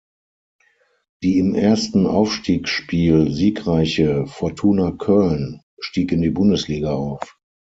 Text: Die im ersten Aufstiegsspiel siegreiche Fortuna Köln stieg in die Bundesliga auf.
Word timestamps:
Die 1.21 1.37
im 1.37 1.53
ersten 1.53 2.07
Aufstiegsspiel 2.07 3.31
siegreiche 3.31 4.25
Fortuna 4.25 4.89
Köln 4.93 5.61
stieg 5.79 6.11
in 6.11 6.23
die 6.23 6.31
Bundesliga 6.31 6.95
auf. 6.95 7.39